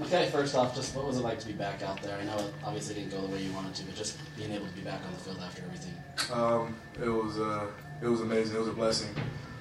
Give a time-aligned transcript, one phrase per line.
[0.00, 2.16] Okay, first off, just what was it like to be back out there?
[2.16, 4.66] I know it obviously didn't go the way you wanted to, but just being able
[4.66, 5.94] to be back on the field after everything.
[6.32, 7.66] Um, it was uh,
[8.00, 8.54] it was amazing.
[8.54, 9.08] It was a blessing.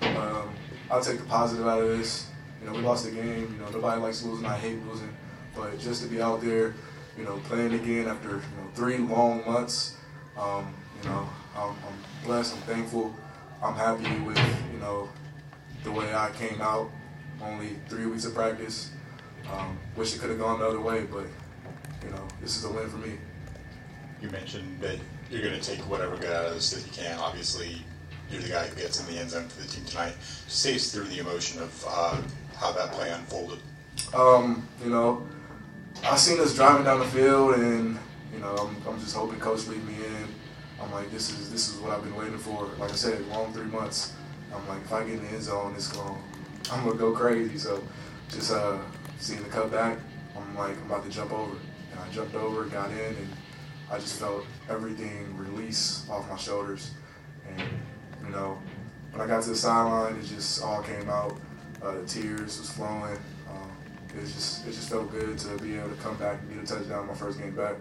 [0.02, 0.54] Um,
[0.92, 2.28] I'll take the positive out of this.
[2.62, 3.52] You know, we lost the game.
[3.52, 4.46] You know, nobody likes losing.
[4.46, 5.16] I hate losing,
[5.56, 6.76] but just to be out there,
[7.18, 9.98] you know, playing again after you know three long months.
[10.38, 12.56] Um, you know, I'm, I'm blessed.
[12.56, 13.16] I'm thankful.
[13.64, 14.38] I'm happy with
[14.72, 15.10] you know
[15.84, 16.92] the way I came out.
[17.42, 18.92] Only three weeks of practice.
[19.52, 21.26] Um, wish it could have gone the other way, but
[22.04, 23.14] you know, this is a win for me.
[24.22, 24.98] You mentioned that
[25.30, 27.18] you're going to take whatever good out of this that you can.
[27.20, 27.82] Obviously,
[28.32, 30.14] you're the guy who gets in the end zone for the team tonight.
[30.48, 32.22] Us through the emotion of uh,
[32.56, 33.60] how that play unfolded.
[34.14, 35.26] Um, you know,
[36.04, 37.98] I seen us driving down the field, and
[38.34, 40.28] you know, I'm, I'm just hoping coach lead me in.
[40.82, 42.70] I'm like, this is this is what I've been waiting for.
[42.78, 44.14] Like I said, long three months.
[44.54, 46.22] I'm like, if I get in the end zone, it's going,
[46.72, 47.58] I'm gonna go crazy.
[47.58, 47.84] So,
[48.30, 48.78] just uh,
[49.20, 50.00] seeing the cutback,
[50.36, 51.56] I'm like, I'm about to jump over.
[51.92, 53.30] And I jumped over, got in, and
[53.92, 56.92] I just felt everything release off my shoulders.
[57.48, 57.62] And,
[58.24, 58.60] you know,
[59.12, 61.40] when I got to the sideline, it just all came out.
[61.82, 63.18] Uh, the tears was flowing.
[63.50, 63.72] Um,
[64.10, 66.76] it just it just felt good to be able to come back and get a
[66.76, 67.76] touchdown my first game back.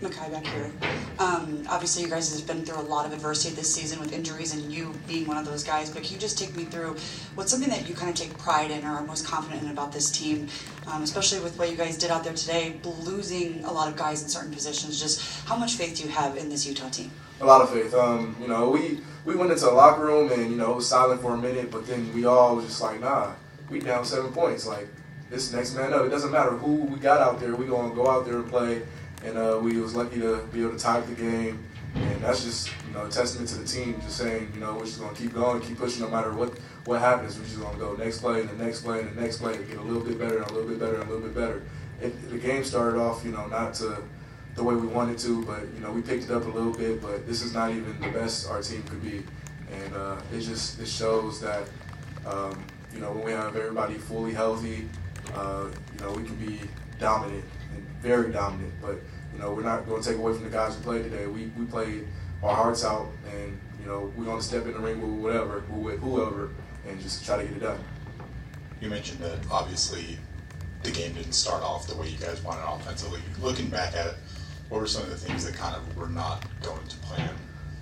[0.00, 0.70] Makai back here.
[1.18, 4.54] Um, obviously, you guys have been through a lot of adversity this season with injuries
[4.54, 5.90] and you being one of those guys.
[5.90, 6.96] But can you just take me through
[7.34, 9.92] what's something that you kind of take pride in or are most confident in about
[9.92, 10.48] this team,
[10.86, 14.22] um, especially with what you guys did out there today, losing a lot of guys
[14.22, 14.98] in certain positions?
[14.98, 17.10] Just how much faith do you have in this Utah team?
[17.42, 17.92] A lot of faith.
[17.92, 20.88] Um, you know, we we went into the locker room and you know it was
[20.88, 23.32] silent for a minute, but then we all was just like, nah,
[23.68, 24.66] we down seven points.
[24.66, 24.88] Like
[25.28, 26.04] this next man up.
[26.04, 27.54] It doesn't matter who we got out there.
[27.54, 28.82] We gonna go out there and play
[29.24, 31.64] and uh, we was lucky to be able to tie the game.
[31.94, 34.84] And that's just you know a testament to the team, just saying you know we're
[34.84, 37.36] just gonna keep going, keep pushing, no matter what what happens.
[37.36, 39.76] We're just gonna go next play and the next play and the next play, get
[39.76, 41.62] a little bit better and a little bit better and a little bit better.
[42.00, 43.96] It, the game started off you know not to
[44.54, 47.02] the way we wanted to, but you know we picked it up a little bit.
[47.02, 49.24] But this is not even the best our team could be,
[49.72, 51.68] and uh, it just it shows that
[52.24, 52.64] um,
[52.94, 54.88] you know when we have everybody fully healthy,
[55.34, 56.60] uh, you know we can be
[57.00, 57.44] dominant
[57.74, 58.72] and very dominant.
[58.80, 58.96] But
[59.32, 61.26] you know, we're not going to take away from the guys who played today.
[61.26, 62.06] We we played
[62.42, 65.64] our hearts out, and you know, we're going to step in the ring with whatever,
[65.70, 66.50] with whoever,
[66.86, 67.80] and just try to get it done.
[68.80, 70.18] You mentioned that obviously
[70.82, 73.20] the game didn't start off the way you guys wanted offensively.
[73.40, 74.14] Looking back at it,
[74.68, 77.30] what were some of the things that kind of were not going to plan?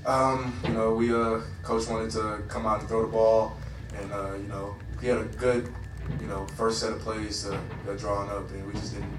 [0.06, 3.56] Um, you know, we uh, coach wanted to come out and throw the ball,
[3.96, 5.72] and uh, you know, he had a good,
[6.20, 9.18] you know, first set of plays to, to drawing up, and we just didn't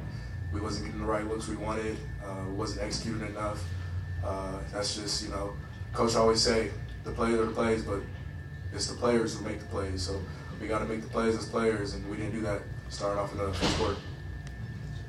[0.51, 1.97] we wasn't getting the right looks we wanted.
[2.25, 3.63] Uh, wasn't executing enough.
[4.23, 5.53] Uh, that's just you know,
[5.93, 6.71] coach always say
[7.03, 8.01] the players are the plays, but
[8.73, 10.01] it's the players who make the plays.
[10.01, 10.21] So
[10.59, 13.31] we got to make the plays as players, and we didn't do that starting off
[13.31, 13.95] in the first quarter.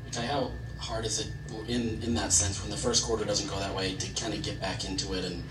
[0.09, 1.29] Okay, how hard is it
[1.69, 4.43] in in that sense when the first quarter doesn't go that way to kind of
[4.43, 5.43] get back into it and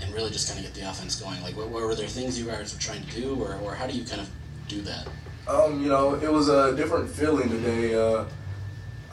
[0.00, 1.40] and really just kind of get the offense going?
[1.42, 3.86] Like, what, what were there things you guys were trying to do, or, or how
[3.86, 4.30] do you kind of
[4.68, 5.06] do that?
[5.48, 7.94] Um, you know, it was a different feeling today.
[7.94, 8.24] Uh,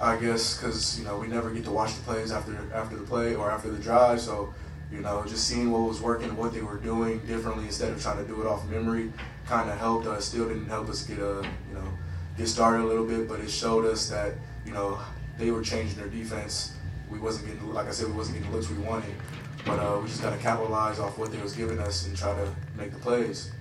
[0.02, 3.04] I guess because you know we never get to watch the plays after after the
[3.04, 4.54] play or after the drive, so
[4.92, 8.18] you know just seeing what was working, what they were doing differently instead of trying
[8.18, 9.14] to do it off memory,
[9.46, 10.26] kind of helped us.
[10.26, 11.88] Still didn't help us get a you know
[12.36, 14.34] get started a little bit, but it showed us that
[14.66, 15.00] you know
[15.38, 16.74] they were changing their defense.
[17.10, 19.14] We wasn't getting like I said, we wasn't getting the looks we wanted,
[19.66, 22.34] but uh, we just got to capitalize off what they was giving us and try
[22.34, 23.52] to make the plays.